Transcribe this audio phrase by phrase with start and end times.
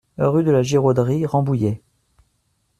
[0.17, 1.83] Rue de la Giroderie, Rambouillet